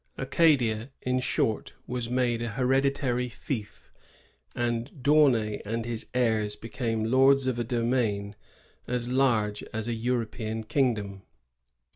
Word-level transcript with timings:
^ 0.19 0.23
Acadia, 0.23 0.89
in 1.03 1.19
short, 1.19 1.73
was 1.85 2.09
made 2.09 2.41
an 2.41 2.53
hereditary 2.53 3.29
fief; 3.29 3.91
and 4.55 5.03
D'Aunay 5.03 5.61
and 5.63 5.85
his 5.85 6.07
heirs 6.15 6.55
became 6.55 7.05
lords 7.11 7.45
of 7.45 7.59
a 7.59 7.63
domain 7.63 8.35
as 8.87 9.09
large 9.09 9.61
as 9.71 9.87
a 9.87 9.93
European 9.93 10.63
kingdom. 10.63 11.21